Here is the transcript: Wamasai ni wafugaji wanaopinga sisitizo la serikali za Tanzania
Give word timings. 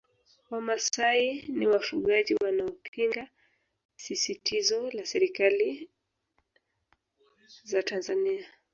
Wamasai 0.49 1.41
ni 1.57 1.67
wafugaji 1.67 2.35
wanaopinga 2.43 3.27
sisitizo 3.95 4.91
la 4.91 5.05
serikali 5.05 5.89
za 7.63 7.83
Tanzania 7.83 8.47